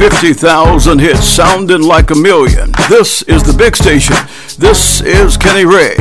50,000 0.00 0.98
hits 0.98 1.26
sounding 1.26 1.82
like 1.82 2.10
a 2.10 2.14
million. 2.14 2.72
This 2.88 3.20
is 3.24 3.42
the 3.42 3.52
big 3.52 3.76
station. 3.76 4.16
This 4.56 5.02
is 5.02 5.36
Kenny 5.36 5.66
Ray. 5.66 5.94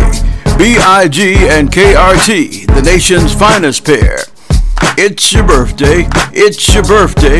B.I.G. 0.57 1.35
and 1.49 1.69
KRT, 1.69 2.73
the 2.73 2.81
nation's 2.81 3.33
finest 3.33 3.83
pair. 3.83 4.19
It's 4.97 5.33
your 5.33 5.45
birthday. 5.45 6.07
It's 6.31 6.73
your 6.73 6.83
birthday. 6.85 7.39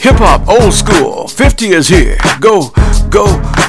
Hip 0.00 0.16
hop 0.16 0.48
old 0.48 0.72
school. 0.72 1.28
50 1.28 1.66
is 1.72 1.88
here. 1.88 2.16
Go, 2.40 2.70
go, 3.10 3.26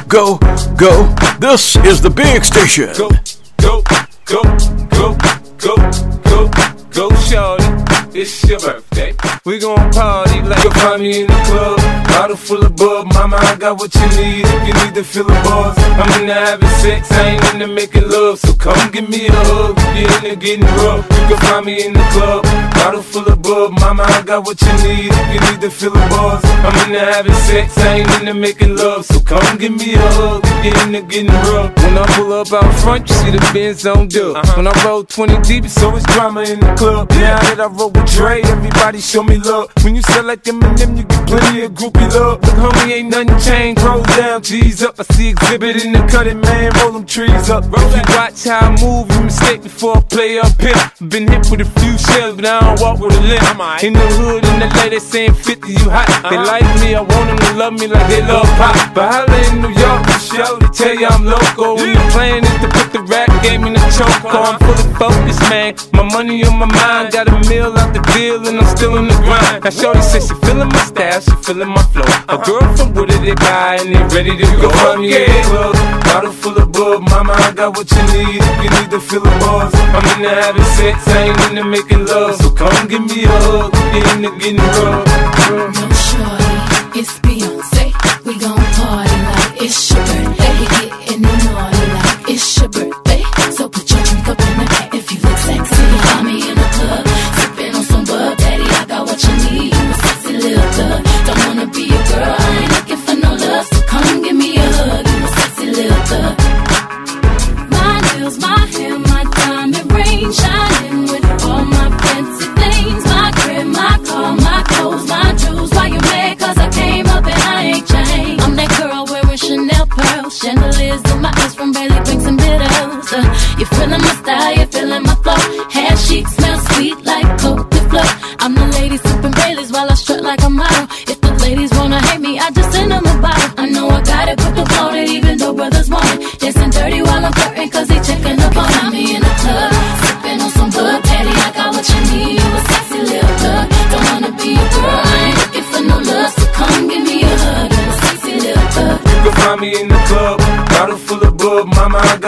go, 0.07 0.37
go. 0.77 1.13
This 1.39 1.75
is 1.75 2.01
the 2.01 2.09
big 2.09 2.45
station. 2.45 2.87
Go, 2.97 3.09
go, 3.57 3.83
go, 4.23 4.43
go, 4.91 5.17
go, 5.57 5.75
go, 6.23 6.49
go, 6.93 7.15
shorty. 7.17 7.98
It's 8.11 8.43
your 8.49 8.59
birthday. 8.59 9.15
We 9.45 9.59
gon' 9.59 9.91
party 9.91 10.41
like 10.41 10.63
you'll 10.63 10.73
find 10.73 11.01
me 11.01 11.21
in 11.21 11.27
the 11.27 11.39
club. 11.45 11.77
Bottle 12.09 12.35
full 12.35 12.65
of 12.65 12.75
bub, 12.75 13.13
mama, 13.13 13.37
I 13.37 13.55
got 13.55 13.77
what 13.79 13.93
you 13.93 14.07
need. 14.17 14.45
If 14.45 14.67
you 14.67 14.73
need 14.73 14.95
to 14.95 15.03
fill 15.03 15.25
the 15.25 15.33
buzz, 15.45 15.77
I'm 15.77 16.21
into 16.21 16.33
having 16.33 16.69
sex, 16.81 17.11
I 17.11 17.29
ain't 17.29 17.53
into 17.53 17.67
making 17.67 18.09
love. 18.09 18.39
So 18.39 18.53
come 18.53 18.91
give 18.91 19.07
me 19.07 19.27
a 19.27 19.31
hug. 19.31 19.75
If 19.77 20.23
you're 20.23 20.31
into 20.31 20.45
getting 20.45 20.65
rough, 20.65 21.05
you 21.05 21.23
can 21.29 21.37
find 21.37 21.65
me 21.65 21.85
in 21.85 21.93
the 21.93 22.05
club. 22.11 22.43
Bottle 22.73 23.03
full 23.03 23.27
of 23.27 23.41
bub, 23.41 23.71
mama, 23.79 24.03
I 24.03 24.21
got 24.23 24.45
what 24.45 24.59
you 24.61 24.73
need. 24.83 25.11
If 25.13 25.33
you 25.33 25.39
need 25.51 25.61
to 25.61 25.69
fill 25.69 25.91
the 25.91 26.05
buzz, 26.09 26.43
I'm 26.43 26.75
into 26.89 26.99
having 26.99 27.33
sex, 27.45 27.77
I 27.77 27.99
ain't 27.99 28.11
into 28.19 28.33
making 28.33 28.75
love. 28.75 29.05
So 29.05 29.19
come 29.21 29.57
give 29.57 29.75
me 29.77 29.93
a 29.93 29.99
hug. 29.99 30.41
If 30.43 30.65
you're 30.65 30.83
into 30.87 31.01
getting 31.03 31.27
rough. 31.27 31.77
When 31.77 31.97
I 31.97 32.05
pull 32.17 32.33
up 32.33 32.51
out 32.53 32.73
front, 32.81 33.07
you 33.07 33.15
see 33.15 33.31
the 33.31 33.49
Benz 33.53 33.85
on 33.85 34.07
dub. 34.07 34.35
Uh-huh. 34.35 34.53
When 34.57 34.67
I 34.67 34.73
roll 34.83 35.03
20 35.03 35.41
deep, 35.41 35.65
it's 35.65 35.81
always 35.83 36.03
drama 36.05 36.41
in 36.41 36.59
the 36.59 36.73
club. 36.75 37.09
Now 37.11 37.39
that 37.39 37.59
I 37.61 37.67
roll 37.67 37.89
with 37.99 38.11
Dre, 38.11 38.41
everybody 38.41 38.99
show 38.99 39.23
me 39.23 39.37
love. 39.37 39.71
When 39.83 39.95
you 39.95 40.01
sell 40.01 40.25
like 40.25 40.43
Eminem, 40.43 40.97
you 40.97 41.03
get 41.03 41.27
plenty 41.27 41.61
of 41.63 41.71
groupie 41.73 42.09
love. 42.13 42.41
Look, 42.41 42.73
homie, 42.73 42.91
ain't 42.91 43.09
nothing 43.09 43.39
changed. 43.39 43.81
Roll 43.81 44.03
down, 44.03 44.41
G's 44.41 44.83
up. 44.83 44.99
I 44.99 45.03
see 45.13 45.29
exhibit 45.29 45.83
in 45.85 45.93
the 45.93 45.99
cutting, 46.07 46.39
man. 46.41 46.71
Roll 46.81 46.93
them 46.93 47.05
trees 47.05 47.49
up. 47.49 47.65
If 47.65 47.95
you 47.95 48.03
watch 48.15 48.43
how 48.45 48.67
I 48.67 48.81
move, 48.81 49.11
you 49.11 49.21
mistake 49.23 49.63
before 49.63 49.97
I 49.97 50.01
play 50.01 50.39
up 50.39 50.59
here. 50.61 51.09
Been 51.09 51.27
hit 51.27 51.49
with 51.49 51.61
a 51.61 51.69
few 51.79 51.97
shells, 51.97 52.35
but 52.35 52.45
I 52.45 52.59
don't 52.59 52.81
walk 52.81 52.99
with 52.99 53.15
a 53.15 53.21
limp. 53.21 53.83
In 53.83 53.93
the 53.93 54.07
hood, 54.19 54.45
in 54.45 54.59
the 54.59 54.69
lady 54.79 54.99
saying 54.99 55.33
50, 55.33 55.71
you 55.71 55.89
hot. 55.89 56.07
They 56.29 56.37
like 56.37 56.67
me, 56.81 56.95
I 56.95 57.01
want 57.01 57.27
them 57.29 57.37
to 57.37 57.51
love 57.57 57.73
me 57.73 57.87
like 57.87 58.07
they 58.07 58.21
love 58.21 58.47
pop. 58.57 58.75
But 58.93 59.11
holla 59.11 59.37
in 59.49 59.61
New 59.61 59.73
York, 59.73 60.03
the 60.05 60.19
show, 60.19 60.57
they 60.59 60.67
tell 60.67 60.95
you 60.95 61.07
I'm 61.07 61.25
local. 61.25 61.75
When 61.75 61.93
the 61.93 62.05
plan 62.11 62.43
is 62.43 62.57
to 62.61 62.69
put 62.69 62.93
the 62.93 63.01
rap 63.03 63.29
game 63.43 63.63
in 63.65 63.73
the 63.73 63.83
choke. 63.95 64.09
I'm 64.29 64.59
fully 64.59 64.87
focused, 64.95 65.41
man. 65.49 65.75
My 65.93 66.03
money 66.03 66.43
on 66.45 66.57
my 66.57 66.65
mind, 66.65 67.13
got 67.13 67.27
a 67.27 67.49
meal 67.49 67.71
out 67.89 67.93
the 67.93 68.01
deal, 68.13 68.47
and 68.47 68.59
I'm 68.59 68.77
still 68.77 68.97
in 68.97 69.07
the 69.07 69.15
grind. 69.25 69.63
Now, 69.63 69.69
Shorty 69.69 70.01
says 70.01 70.27
she 70.27 70.35
feeling 70.45 70.69
my 70.69 70.83
style, 70.85 71.21
she 71.21 71.35
feeling 71.43 71.69
my 71.69 71.83
flow. 71.93 72.05
A 72.29 72.37
girl 72.45 72.61
from 72.75 72.93
Wooded, 72.93 73.21
they 73.21 73.35
guy, 73.35 73.77
and 73.81 73.89
they 73.93 74.03
ready 74.15 74.37
to 74.37 74.45
go. 74.61 74.69
From 74.69 75.03
yeah, 75.03 75.25
club, 75.49 75.75
bottle 76.05 76.31
full 76.31 76.57
of 76.57 76.71
bub, 76.71 77.01
mama, 77.09 77.33
I 77.33 77.51
got 77.53 77.77
what 77.77 77.89
you 77.91 78.03
need. 78.13 78.41
If 78.41 78.63
you 78.63 78.69
need 78.69 78.89
to 78.91 78.99
fill 78.99 79.21
the 79.21 79.33
buzz, 79.41 79.73
I'm 79.73 80.05
into 80.13 80.29
having 80.29 80.69
sex, 80.77 81.07
I 81.07 81.29
ain't 81.29 81.41
into 81.49 81.63
making 81.63 82.05
love. 82.05 82.35
So 82.41 82.51
come 82.51 82.87
give 82.87 83.05
me 83.05 83.25
a 83.25 83.29
hug, 83.29 83.71
if 83.73 83.93
you're 83.95 84.15
into 84.15 84.31
getting 84.37 84.57
rough. 84.57 85.05
No 85.49 85.85
shorty, 86.07 86.99
it's 86.99 87.19
Beyonce. 87.19 87.93
We 88.25 88.37
gon' 88.37 88.57
party 88.77 89.17
like 89.33 89.61
it's 89.63 89.88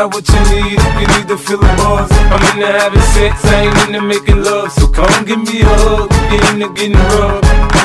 got 0.02 0.14
what 0.16 0.28
you 0.30 0.40
need. 0.56 0.80
If 0.80 1.02
you 1.02 1.08
need 1.16 1.28
to 1.28 1.38
fill 1.38 1.60
the 1.60 1.68
buzz, 1.78 2.10
I'm 2.34 2.42
into 2.54 2.66
having 2.66 3.02
sex, 3.14 3.46
I 3.46 3.68
ain't 3.68 3.96
into 3.96 4.02
making 4.02 4.44
love. 4.44 4.72
So 4.72 4.88
come 4.88 5.26
give 5.26 5.40
me 5.40 5.62
a 5.62 5.66
hug, 5.66 6.10
if 6.12 6.32
you're 6.32 6.54
into 6.54 6.74
getting 6.74 6.98
rough. 6.98 7.81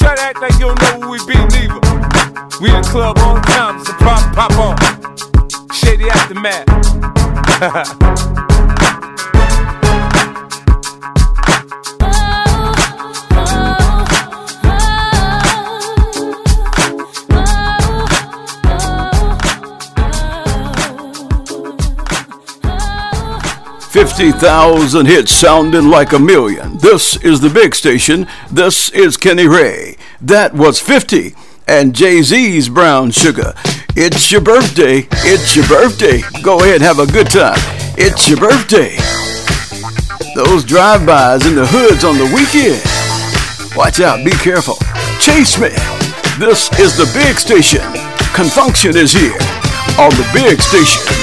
Try 0.00 0.16
to 0.16 0.22
act 0.22 0.40
like 0.40 0.52
you 0.54 0.60
don't 0.60 0.80
know 0.80 1.00
who 1.00 1.10
we 1.10 1.18
be, 1.26 1.34
neither. 1.34 1.80
We 2.60 2.74
in 2.74 2.82
club 2.84 3.16
the 3.16 3.40
time, 3.46 3.84
so 3.84 3.92
pop, 3.94 4.34
pop 4.34 4.52
on. 4.58 4.76
Shady 5.72 6.08
aftermath. 6.08 6.66
50,000 23.90 25.06
hits 25.06 25.32
sounding 25.32 25.88
like 25.88 26.12
a 26.12 26.18
million. 26.18 26.78
This 26.78 27.16
is 27.24 27.40
the 27.40 27.50
big 27.50 27.74
station. 27.74 28.28
This 28.48 28.88
is 28.90 29.16
Kenny 29.16 29.48
Ray. 29.48 29.96
That 30.20 30.54
was 30.54 30.78
50 30.78 31.34
and 31.66 31.92
Jay 31.92 32.22
Z's 32.22 32.68
Brown 32.68 33.10
Sugar. 33.10 33.52
It's 33.96 34.30
your 34.30 34.42
birthday. 34.42 35.08
It's 35.24 35.56
your 35.56 35.66
birthday. 35.66 36.20
Go 36.40 36.60
ahead, 36.60 36.76
and 36.76 36.84
have 36.84 37.00
a 37.00 37.06
good 37.06 37.30
time. 37.30 37.58
It's 37.98 38.28
your 38.28 38.38
birthday. 38.38 38.94
Those 40.36 40.64
drive-bys 40.64 41.44
in 41.46 41.56
the 41.56 41.66
hoods 41.66 42.04
on 42.04 42.16
the 42.16 42.30
weekend. 42.32 42.80
Watch 43.76 43.98
out, 43.98 44.24
be 44.24 44.30
careful. 44.30 44.76
Chase 45.18 45.58
me. 45.58 45.70
This 46.38 46.70
is 46.78 46.96
the 46.96 47.10
big 47.12 47.38
station. 47.38 47.82
Con 48.34 48.46
Funk 48.46 48.76
Shun 48.76 48.96
is 48.96 49.12
here 49.12 49.34
on 49.98 50.10
the 50.10 50.30
big 50.32 50.60
station. 50.60 51.19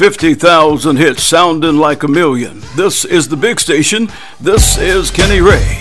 50,000 0.00 0.96
hits 0.96 1.22
sounding 1.22 1.76
like 1.76 2.04
a 2.04 2.08
million. 2.08 2.62
This 2.74 3.04
is 3.04 3.28
the 3.28 3.36
big 3.36 3.60
station. 3.60 4.08
This 4.40 4.78
is 4.78 5.10
Kenny 5.10 5.42
Ray. 5.42 5.78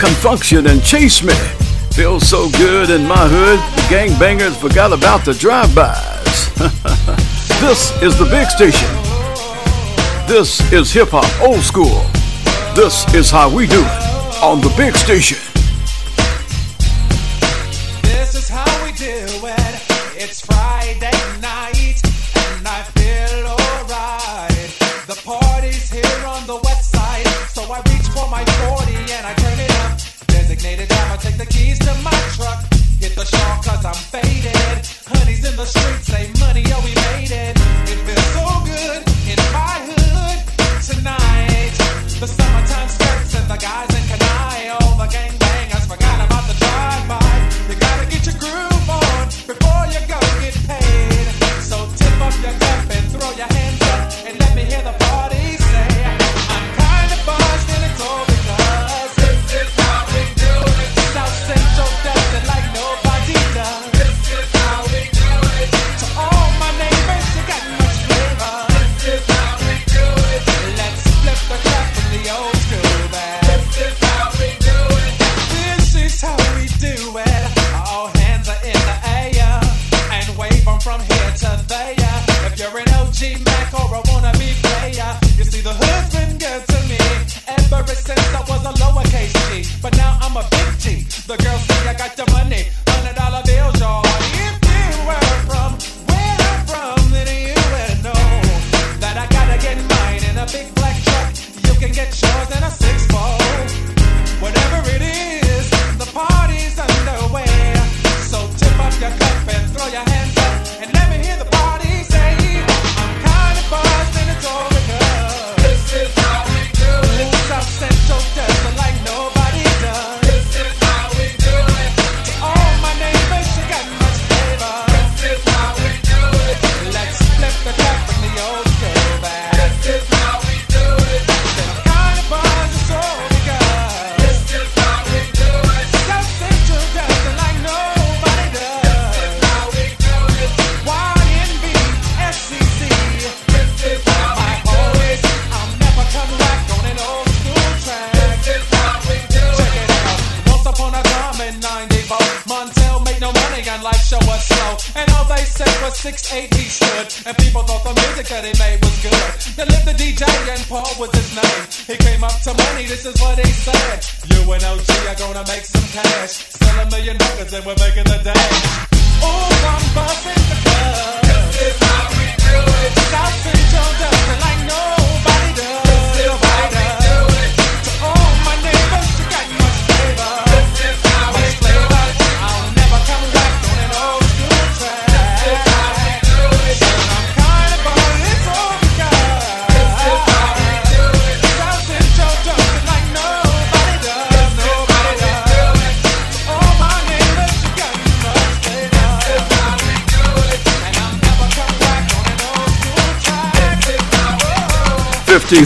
Con 0.00 0.10
Funk 0.14 0.42
Shun 0.42 0.66
and 0.66 0.82
Chase 0.82 1.22
Me. 1.22 1.32
Feels 1.92 2.28
so 2.28 2.50
good 2.58 2.90
in 2.90 3.06
my 3.06 3.28
hood, 3.28 3.60
the 3.76 3.82
gangbangers 3.82 4.56
forgot 4.60 4.92
about 4.92 5.24
the 5.24 5.34
drive-bys. 5.34 6.52
this 7.60 8.02
is 8.02 8.18
the 8.18 8.26
big 8.32 8.48
station. 8.48 8.90
This 10.26 10.60
is 10.72 10.92
hip-hop 10.92 11.40
old 11.40 11.60
school. 11.60 12.02
This 12.74 13.06
is 13.14 13.30
how 13.30 13.48
we 13.48 13.68
do 13.68 13.80
it 13.80 14.42
on 14.42 14.60
the 14.60 14.74
big 14.76 14.96
station. 14.96 15.51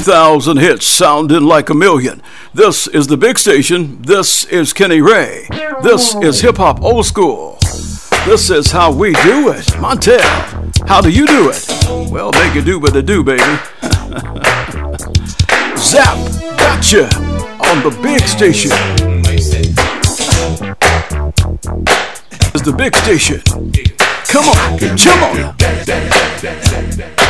2,000 0.07 0.59
hits 0.59 0.87
sounding 0.87 1.43
like 1.43 1.69
a 1.69 1.75
million. 1.75 2.23
This 2.55 2.87
is 2.87 3.09
The 3.09 3.17
Big 3.17 3.41
Station. 3.41 4.01
This 4.03 4.45
is 4.45 4.73
Kenny 4.73 5.01
Ray. 5.01 5.49
This 5.83 6.15
is 6.23 6.43
Hip 6.43 6.59
Hop 6.59 6.81
Old 6.81 7.07
School. 7.07 7.59
This 8.25 8.49
is 8.49 8.71
how 8.71 8.93
we 8.93 9.15
do 9.15 9.51
it. 9.51 9.67
Montell, 9.81 10.23
how 10.87 11.01
do 11.01 11.11
you 11.11 11.27
do 11.27 11.51
it? 11.53 11.67
Well, 12.09 12.31
make 12.35 12.55
it 12.55 12.65
do 12.65 12.79
what 12.79 12.95
it 12.95 13.05
do, 13.05 13.25
baby. 13.25 13.43
Zapp, 15.77 16.17
gotcha 16.57 17.07
on 17.67 17.83
The 17.83 17.91
Big 18.01 18.21
Station. 18.29 18.71
This 22.53 22.55
is 22.55 22.63
The 22.63 22.73
Big 22.79 22.95
Station. 22.95 23.43
Come 24.29 24.45
on, 24.51 24.79
come 24.99 25.23
on. 27.17 27.26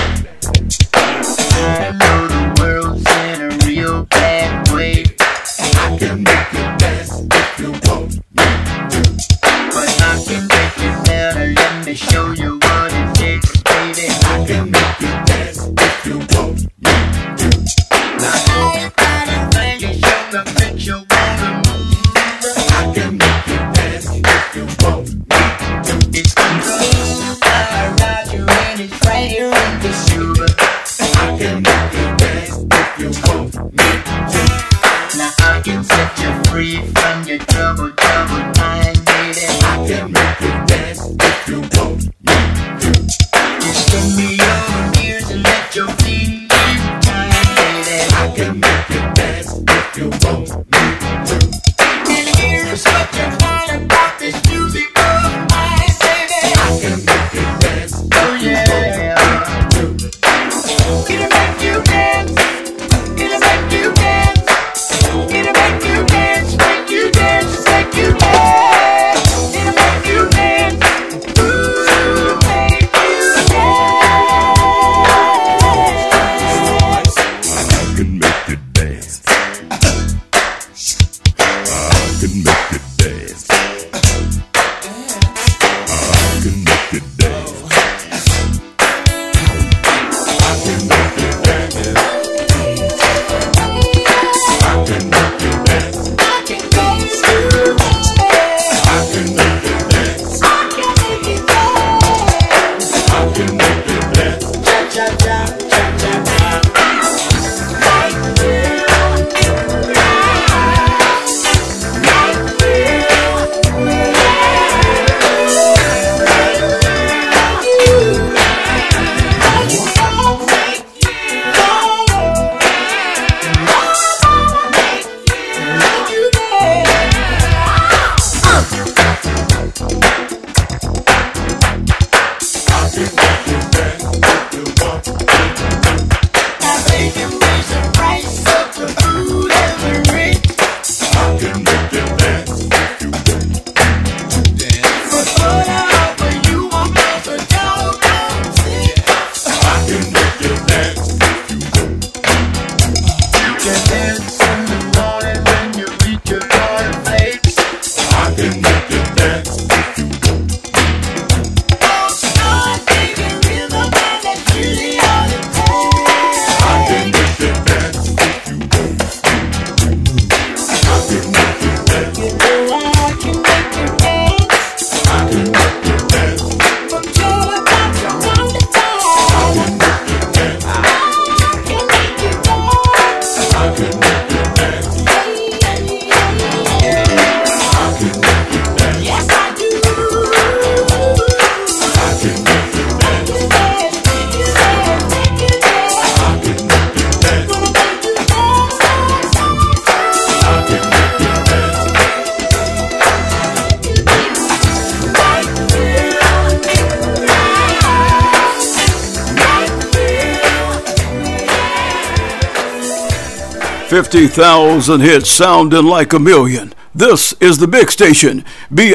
50,000 213.96 215.00
hits 215.00 215.30
sounding 215.30 215.86
like 215.86 216.12
a 216.12 216.18
million. 216.18 216.74
This 216.94 217.32
is 217.40 217.56
the 217.56 217.66
big 217.66 217.90
station, 217.90 218.44
BIG 218.70 218.92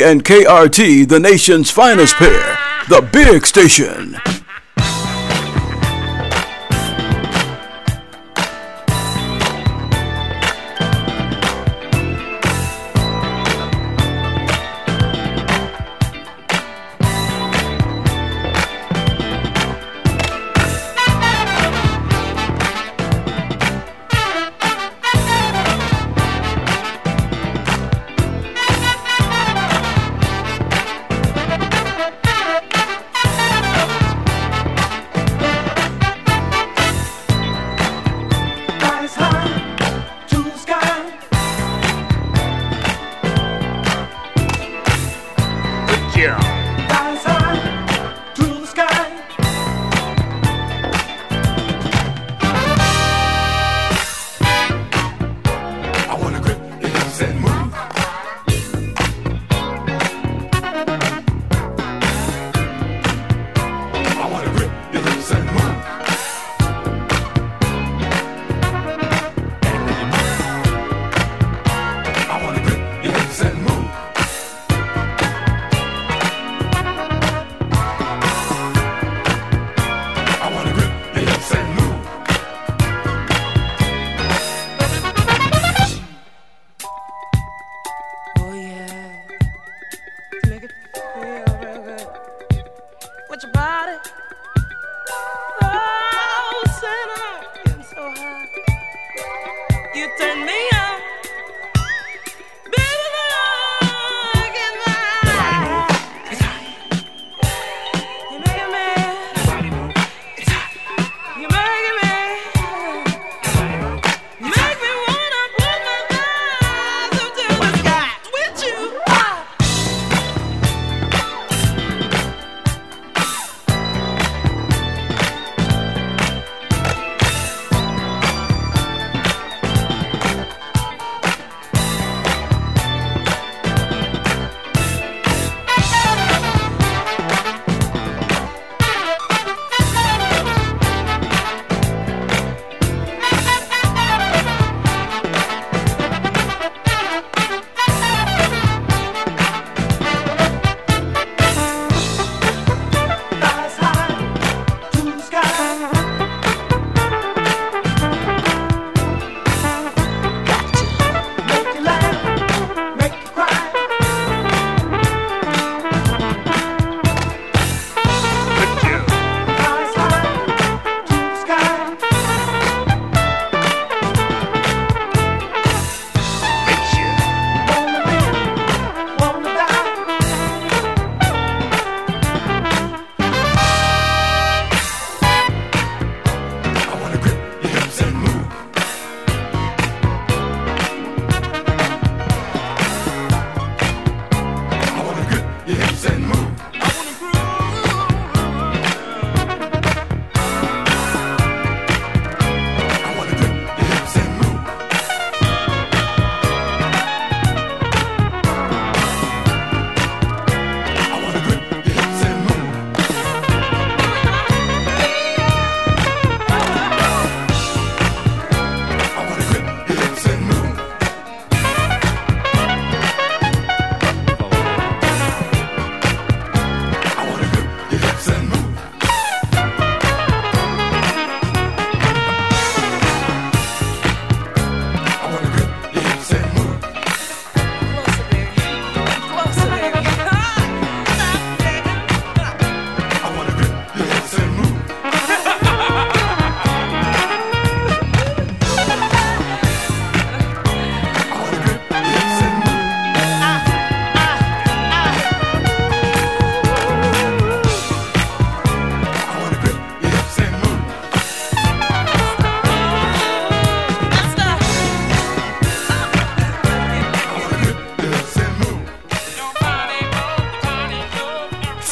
and 0.00 0.24
KRT, 0.24 1.08
the 1.08 1.20
nation's 1.20 1.70
finest 1.70 2.16
pair. 2.16 2.58
The 2.88 3.08
big 3.12 3.46
station. 3.46 4.16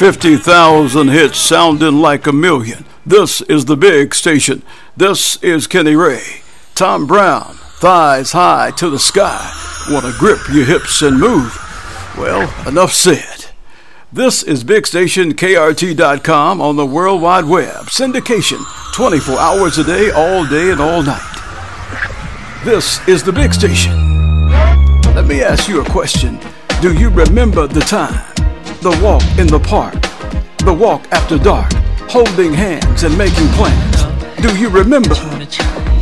50,000 0.03 1.11
hits 1.11 1.39
sounding 1.39 2.01
like 2.01 2.27
a 2.27 2.33
million. 2.33 2.85
This 3.07 3.41
is 3.43 3.67
the 3.67 3.77
big 3.77 4.17
station. 4.17 4.65
This 4.97 5.41
is 5.45 5.69
Kenny 5.69 5.95
Ray. 5.95 6.43
Tom 6.75 7.07
Browne, 7.07 7.55
thighs 7.79 8.33
high 8.33 8.73
to 8.79 8.91
the 8.91 8.99
sky. 8.99 9.49
Want 9.91 10.05
to 10.05 10.19
grip 10.19 10.41
your 10.53 10.65
hips 10.65 11.03
and 11.03 11.21
move. 11.21 11.57
Well, 12.19 12.53
enough 12.67 12.93
said. 12.93 13.53
This 14.13 14.43
is 14.43 14.65
Big 14.65 14.89
Station 14.89 15.35
KRT.com 15.35 16.61
on 16.61 16.75
the 16.75 16.85
World 16.85 17.23
Wide 17.23 17.45
Web. 17.45 17.85
Syndication 17.85 18.61
24 18.97 19.39
hours 19.39 19.79
a 19.79 19.85
day, 19.85 20.11
all 20.11 20.45
day 20.45 20.73
and 20.73 20.81
all 20.81 21.05
night. 21.05 21.23
This 22.65 22.99
is 23.07 23.23
the 23.23 23.33
Big 23.33 23.55
Station. 23.55 23.93
Let 25.15 25.27
me 25.29 25.45
ask 25.45 25.69
you 25.69 25.81
a 25.81 25.89
question. 25.89 26.41
Do 26.81 26.93
you 26.93 27.09
remember 27.09 27.69
the 27.69 27.83
time? 27.83 28.32
The 28.83 28.99
walk 29.01 29.23
in 29.39 29.47
the 29.47 29.61
park, 29.61 29.95
the 30.65 30.75
walk 30.75 31.07
after 31.13 31.39
dark, 31.39 31.73
holding 32.11 32.53
hands 32.53 33.05
and 33.05 33.17
making 33.17 33.47
plans. 33.51 34.03
Do 34.43 34.59
you 34.59 34.69
remember 34.71 35.15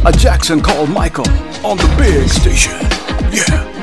a 0.06 0.12
Jackson 0.12 0.62
called 0.62 0.88
Michael 0.88 1.28
on 1.62 1.76
the 1.76 1.94
big 1.98 2.26
station? 2.30 2.72
Yeah. 3.30 3.79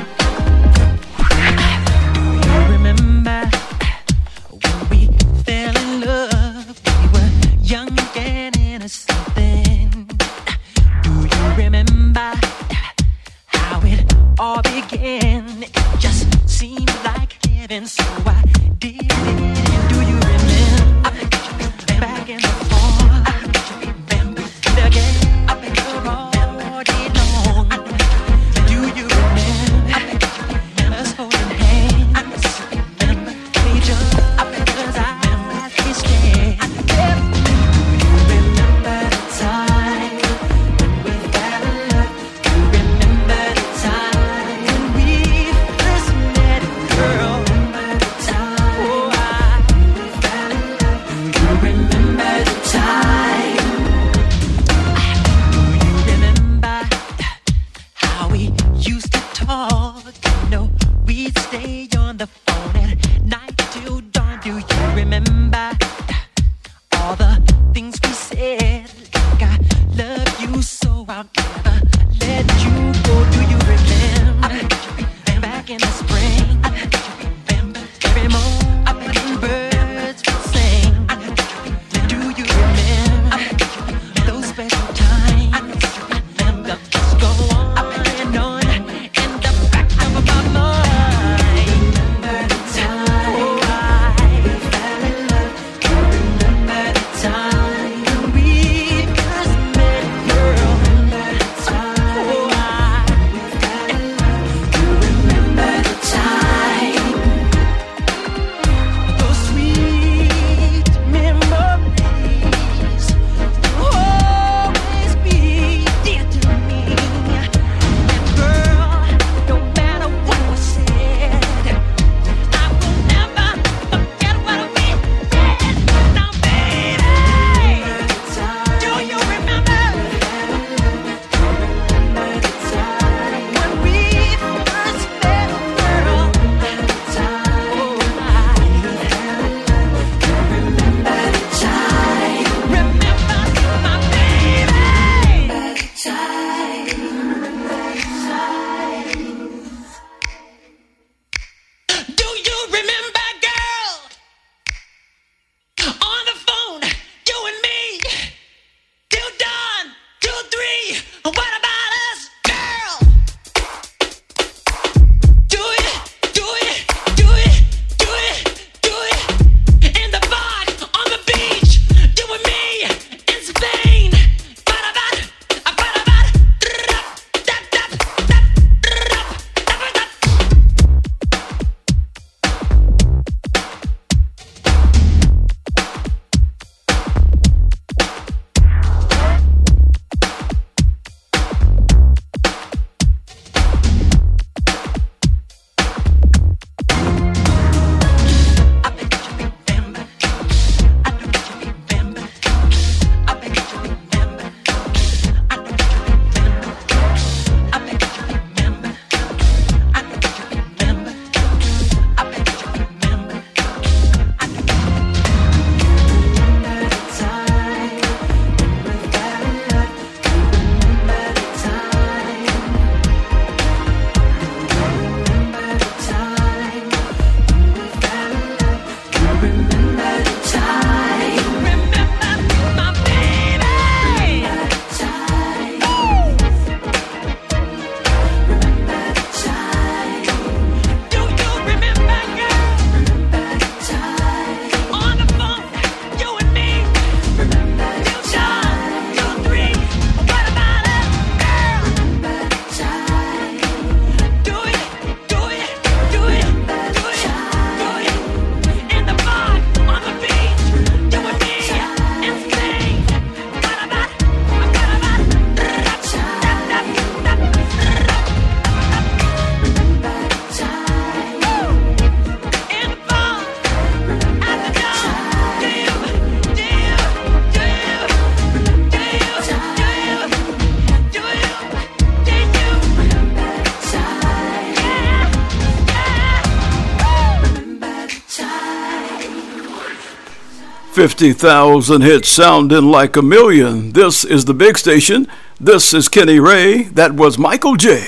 50,000 290.98 292.02
hits 292.02 292.28
sounding 292.28 292.86
like 292.86 293.16
a 293.16 293.22
million. 293.22 293.92
This 293.92 294.26
is 294.26 294.46
the 294.46 294.54
big 294.56 294.80
station. 294.80 295.28
This 295.60 295.94
is 295.94 296.10
Kenny 296.10 296.40
Ray. 296.40 296.86
That 296.86 297.12
was 297.12 297.38
Michael 297.38 297.76
J. 297.76 298.04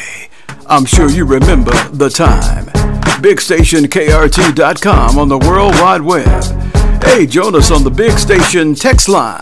I'm 0.66 0.86
sure 0.86 1.08
you 1.08 1.24
remember 1.24 1.70
the 1.90 2.10
time. 2.10 2.66
BigStationKRT.com 3.22 5.20
on 5.20 5.30
the 5.30 5.38
World 5.38 5.74
Wide 5.76 6.02
Web. 6.02 6.44
Hey, 7.04 7.28
Jonas 7.28 7.70
on 7.70 7.84
the 7.84 7.92
Big 7.92 8.18
Station 8.18 8.74
text 8.74 9.08
line 9.08 9.38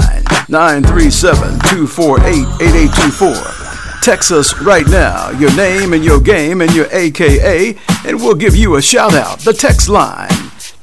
937 0.49 1.59
248 1.69 2.27
8824. 2.67 4.01
Text 4.01 4.33
us 4.33 4.61
right 4.61 4.87
now 4.87 5.29
your 5.29 5.55
name 5.55 5.93
and 5.93 6.03
your 6.03 6.19
game 6.19 6.59
and 6.59 6.75
your 6.75 6.87
AKA, 6.91 7.77
and 8.05 8.17
we'll 8.17 8.35
give 8.35 8.57
you 8.57 8.75
a 8.75 8.81
shout 8.81 9.13
out. 9.13 9.39
The 9.39 9.53
text 9.53 9.87
line, 9.87 10.27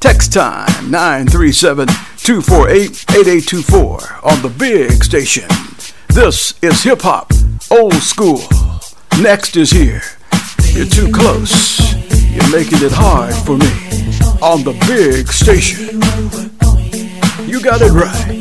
text 0.00 0.32
time 0.32 0.66
937- 0.90 2.13
248-8824 2.24 4.24
on 4.24 4.40
the 4.40 4.48
big 4.48 5.04
station. 5.04 5.44
This 6.08 6.54
is 6.62 6.82
hip 6.82 7.02
hop, 7.02 7.30
old 7.70 7.92
school. 7.92 8.40
Next 9.20 9.58
is 9.58 9.70
here. 9.70 10.00
You're 10.72 10.86
too 10.86 11.12
close. 11.12 11.78
You're 12.32 12.50
making 12.50 12.78
it 12.80 12.92
hard 12.92 13.34
for 13.34 13.58
me 13.58 13.68
on 14.40 14.64
the 14.64 14.72
big 14.88 15.28
station. 15.28 16.00
You 17.46 17.60
got 17.62 17.82
it 17.82 17.92
right. 17.92 18.33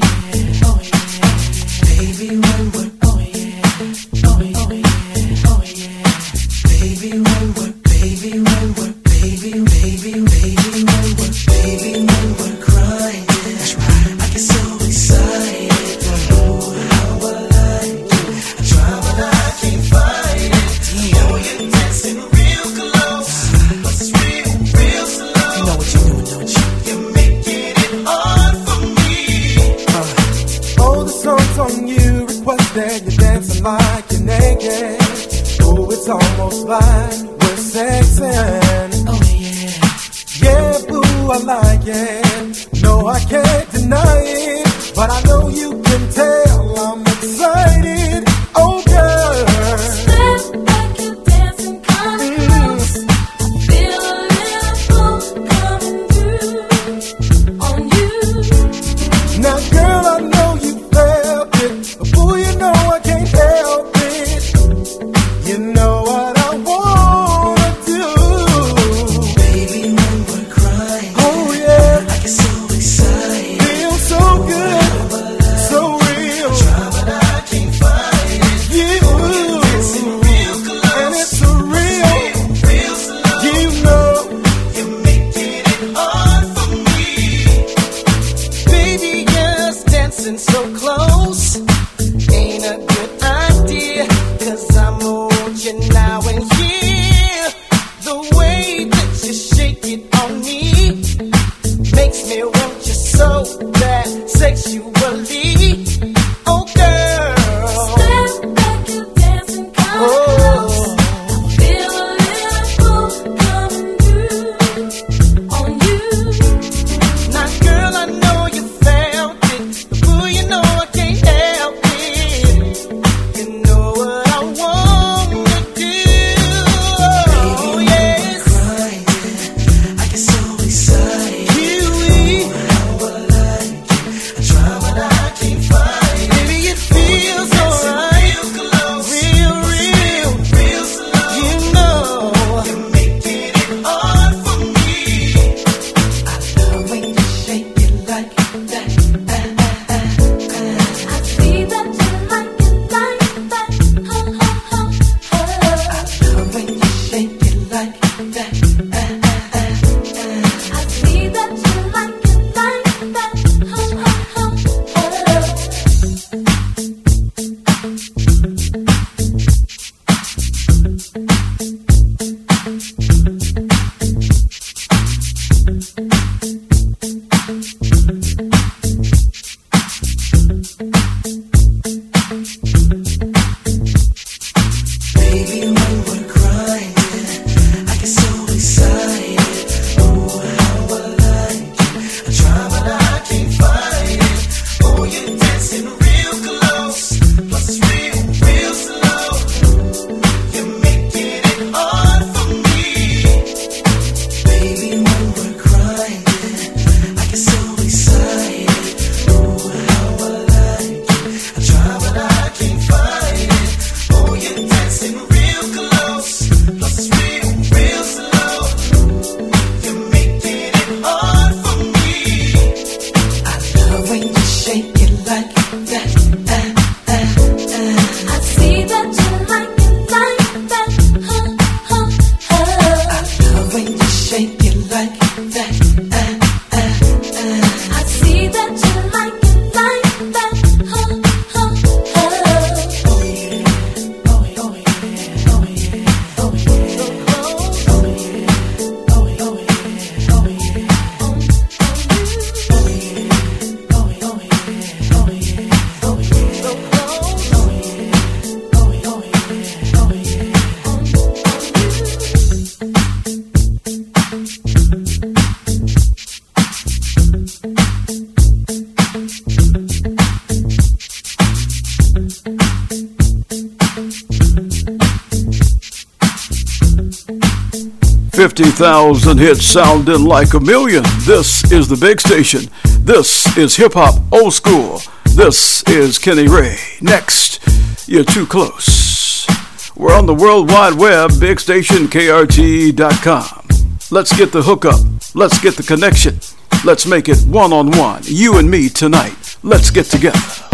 50,000 278.44 279.38
hits 279.38 279.66
sounding 279.66 280.26
like 280.26 280.54
a 280.54 280.60
million. 280.60 281.02
This 281.20 281.64
is 281.72 281.88
the 281.88 281.96
big 281.96 282.20
station. 282.20 282.64
This 283.00 283.58
is 283.58 283.78
hip 283.78 283.94
hop 283.94 284.16
old 284.34 284.54
school. 284.54 285.00
This 285.34 285.82
is 285.84 286.20
Kenny 286.20 286.50
Ray. 286.50 286.78
Next, 287.00 287.66
you're 288.06 288.26
too 288.26 288.46
close. 288.46 289.48
We're 289.96 290.14
on 290.14 290.26
the 290.26 290.34
World 290.34 290.70
Wide 290.70 290.96
Web, 290.96 291.32
bigstationkrt.com. 291.32 293.68
Let's 294.12 294.38
get 294.38 294.52
the 294.52 294.64
hookup. 294.64 295.00
Let's 295.34 295.62
get 295.62 295.78
the 295.78 295.84
connection. 295.84 296.42
Let's 296.84 297.06
make 297.06 297.30
it 297.30 297.44
one 297.44 297.72
on 297.72 297.91
one. 297.91 298.24
You 298.26 298.58
and 298.58 298.70
me 298.70 298.89
tonight. 298.89 299.56
Let's 299.64 299.89
get 299.89 300.08
together. 300.08 300.68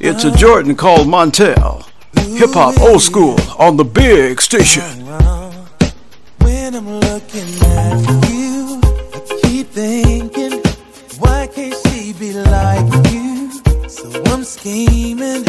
It's 0.00 0.24
a 0.24 0.36
Jordan 0.36 0.76
called 0.76 1.08
Montell. 1.08 1.88
Hip 2.36 2.50
hop 2.52 2.78
old 2.78 3.00
school 3.00 3.38
on 3.58 3.78
the 3.78 3.84
big 3.84 4.42
station. 4.42 4.82
When 6.64 6.76
I'm 6.76 6.98
looking 6.98 7.50
at 7.76 8.30
you, 8.30 8.80
I 8.82 9.40
keep 9.42 9.66
thinking, 9.66 10.62
why 11.18 11.46
can't 11.54 11.76
she 11.84 12.14
be 12.14 12.32
like 12.32 13.12
you? 13.12 13.50
So 13.86 14.22
I'm 14.32 14.44
scheming, 14.44 15.44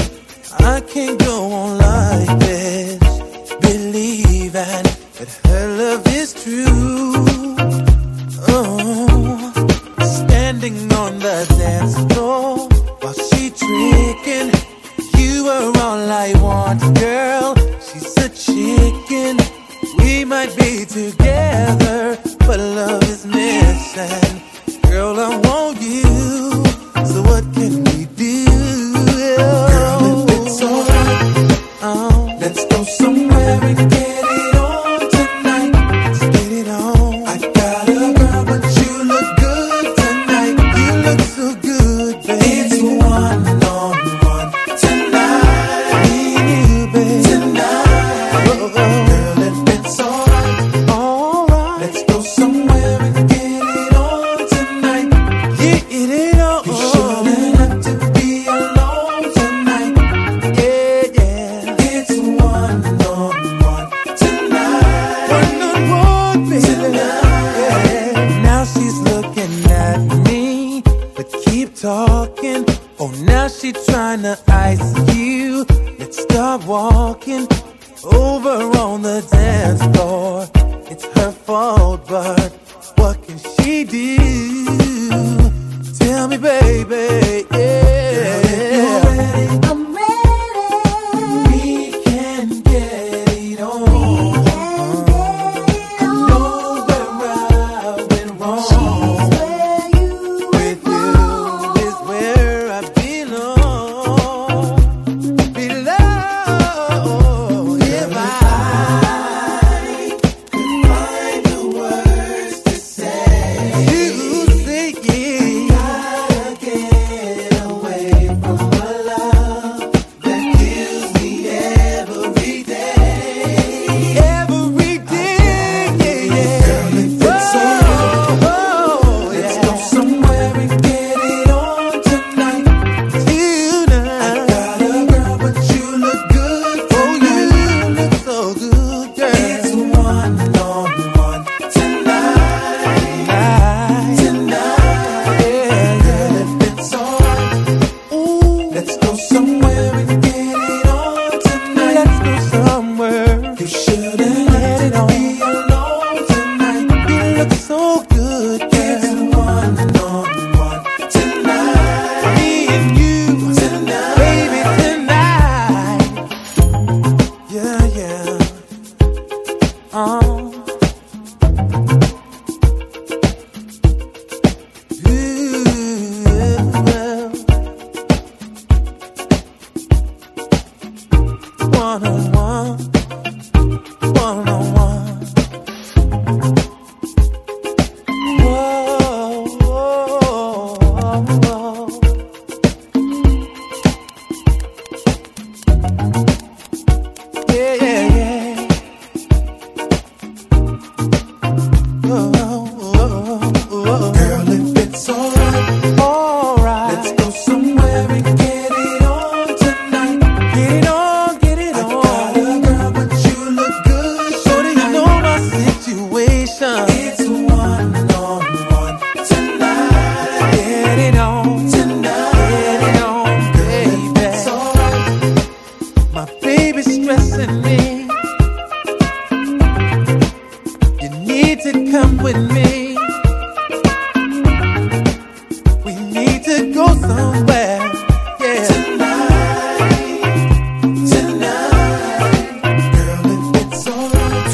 I 0.59 0.81
can't 0.81 1.17
go 1.17 1.53
on 1.53 1.77
like 1.77 2.39
this. 2.39 2.99
Believing 3.61 4.51
that 4.51 5.39
her 5.45 5.77
love 5.77 6.05
is 6.07 6.33
true. 6.33 7.13
Oh, 8.49 9.53
standing 10.01 10.91
on 10.91 11.19
the 11.19 11.45
dance 11.57 11.95
floor 12.13 12.67
while 12.99 13.13
she 13.13 13.51
tricking. 13.51 14.51
You 15.17 15.47
are 15.47 15.71
all 15.81 16.11
I 16.11 16.33
want, 16.41 16.81
girl. 16.99 17.55
She's 17.79 18.17
a 18.17 18.27
chicken. 18.27 19.64
We 19.97 20.25
might 20.25 20.55
be 20.55 20.85
together, 20.85 22.17
but 22.39 22.59
love 22.59 23.03
is 23.03 23.25
missing. 23.25 24.41
Girl, 24.89 25.19
I 25.19 25.29
want 25.37 25.54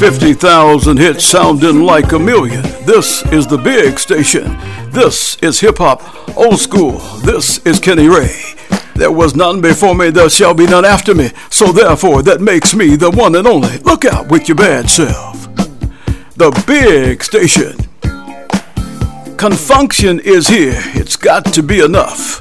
50,000 0.02 0.96
hits 0.96 1.24
sounding 1.24 1.82
like 1.82 2.10
a 2.10 2.18
million. 2.18 2.60
This 2.84 3.24
is 3.26 3.46
the 3.46 3.56
big 3.56 4.00
station. 4.00 4.58
This 4.90 5.36
is 5.36 5.60
hip 5.60 5.78
hop 5.78 6.02
old 6.36 6.58
school. 6.58 6.98
This 7.24 7.64
is 7.64 7.78
Kenny 7.78 8.08
Ray. 8.08 8.34
There 8.96 9.12
was 9.12 9.36
none 9.36 9.60
before 9.60 9.94
me, 9.94 10.10
there 10.10 10.28
shall 10.28 10.54
be 10.54 10.66
none 10.66 10.84
after 10.84 11.14
me. 11.14 11.30
So 11.50 11.70
therefore, 11.70 12.24
that 12.24 12.40
makes 12.40 12.74
me 12.74 12.96
the 12.96 13.12
one 13.12 13.36
and 13.36 13.46
only. 13.46 13.78
Look 13.78 14.04
out 14.04 14.28
with 14.28 14.48
your 14.48 14.56
bad 14.56 14.90
self. 14.90 15.46
the 16.34 16.50
big 16.66 17.22
station. 17.22 17.76
Con 19.36 19.52
Funk 19.52 19.92
Shun 19.92 20.18
is 20.18 20.48
here, 20.48 20.82
it's 20.96 21.14
got 21.14 21.44
to 21.54 21.62
be 21.62 21.78
enough. 21.78 22.40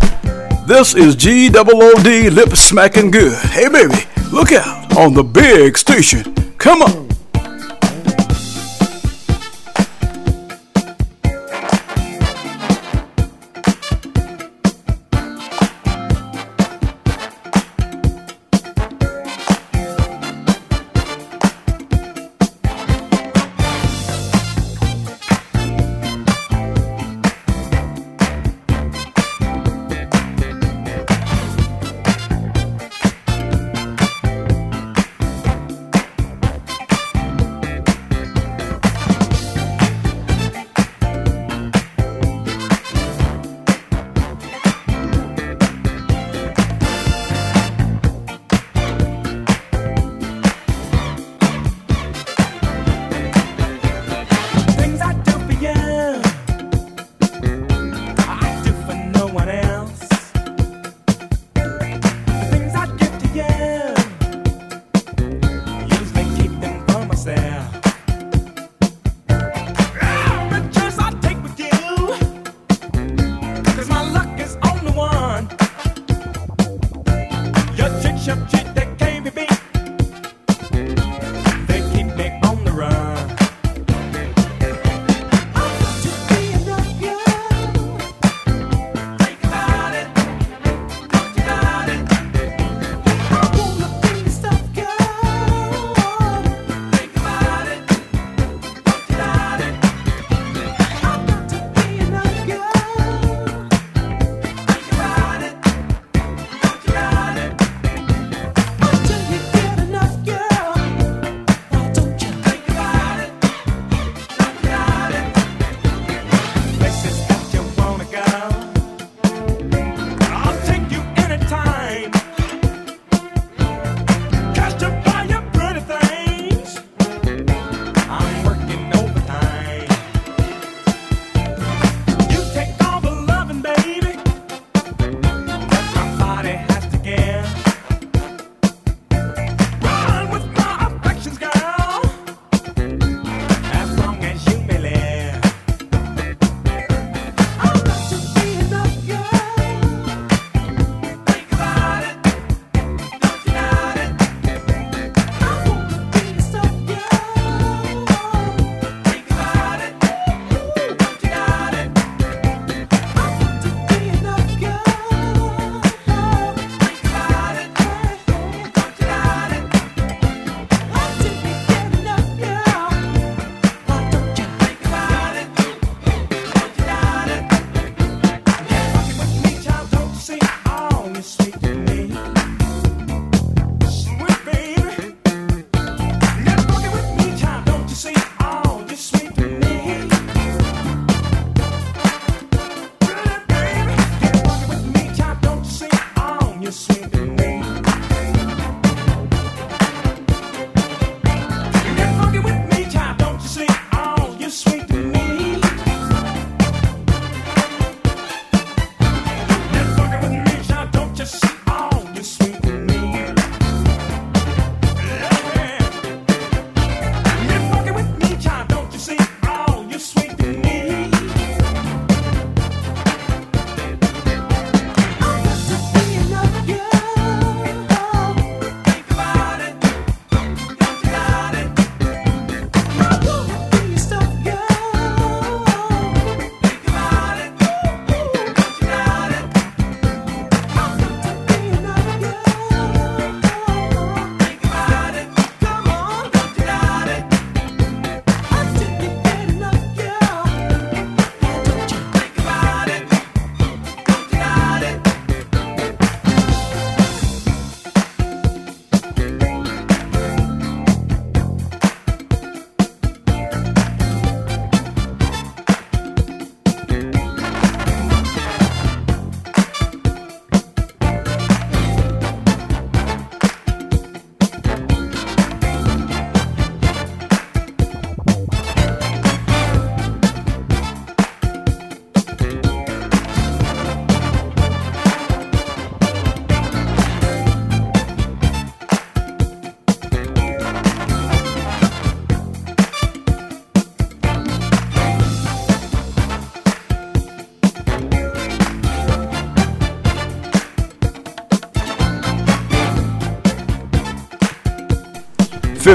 This 0.65 0.95
is 0.95 1.15
G 1.15 1.47
double 1.47 1.83
O 1.83 1.93
D 2.01 2.31
lip 2.31 2.55
smacking 2.55 3.11
good. 3.11 3.37
Hey 3.37 3.69
baby, 3.69 4.03
look 4.31 4.51
out 4.51 4.97
on 4.97 5.13
the 5.13 5.23
big 5.23 5.77
station. 5.77 6.33
Come 6.57 6.81
on. 6.81 7.10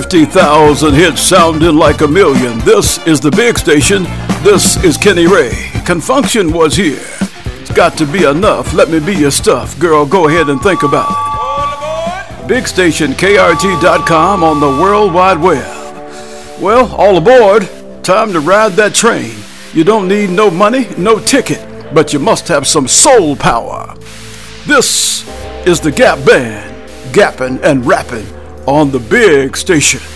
50,000 0.08 0.94
hits 0.94 1.20
sounding 1.20 1.74
like 1.74 2.00
a 2.00 2.06
million. 2.06 2.60
This 2.60 3.04
is 3.08 3.20
the 3.20 3.32
big 3.32 3.58
station. 3.58 4.04
This 4.44 4.76
is 4.84 4.96
Kenny 4.96 5.26
Ray. 5.26 5.50
Con 5.84 6.00
Funk 6.00 6.28
Shun 6.28 6.52
was 6.52 6.76
here. 6.76 7.02
It's 7.60 7.72
got 7.72 7.98
to 7.98 8.06
be 8.06 8.22
enough. 8.22 8.72
Let 8.72 8.88
me 8.88 9.00
be 9.00 9.16
your 9.16 9.32
stuff. 9.32 9.76
Girl, 9.80 10.06
go 10.06 10.28
ahead 10.28 10.48
and 10.48 10.62
think 10.62 10.84
about 10.84 11.10
it. 11.10 12.46
Big 12.46 12.68
station 12.68 13.14
KRT.com 13.14 14.44
on 14.44 14.60
the 14.60 14.80
World 14.80 15.12
Wide 15.12 15.40
Web. 15.40 15.66
Well, 16.62 16.94
all 16.94 17.16
aboard. 17.16 17.68
Time 18.04 18.32
to 18.32 18.38
ride 18.38 18.74
that 18.74 18.94
train. 18.94 19.34
You 19.74 19.82
don't 19.82 20.06
need 20.06 20.30
no 20.30 20.52
money, 20.52 20.86
no 20.96 21.18
ticket, 21.18 21.66
but 21.92 22.12
you 22.12 22.20
must 22.20 22.46
have 22.46 22.64
some 22.64 22.86
soul 22.86 23.34
power. 23.34 23.92
This 24.66 25.28
is 25.66 25.80
the 25.80 25.90
Gap 25.90 26.24
Band, 26.24 26.76
gapping 27.12 27.60
and 27.64 27.84
rapping 27.84 28.35
on 28.66 28.90
the 28.90 28.98
big 28.98 29.56
station. 29.56 30.15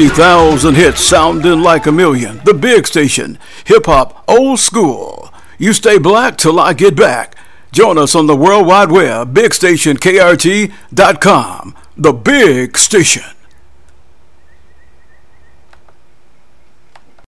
50,000 0.00 0.76
hits 0.76 1.02
sounding 1.02 1.60
like 1.60 1.84
a 1.84 1.92
million. 1.92 2.40
The 2.46 2.54
big 2.54 2.86
station, 2.86 3.38
hip 3.66 3.84
hop, 3.84 4.24
old 4.26 4.58
school. 4.58 5.30
You 5.58 5.74
stay 5.74 5.98
black 5.98 6.38
till 6.38 6.58
I 6.58 6.72
get 6.72 6.96
back. 6.96 7.36
Join 7.70 7.98
us 7.98 8.14
on 8.14 8.26
the 8.26 8.34
World 8.34 8.66
Wide 8.66 8.90
Web, 8.90 9.34
bigstationkrt.com. 9.34 11.76
The 11.98 12.12
big 12.14 12.78
station. 12.78 13.29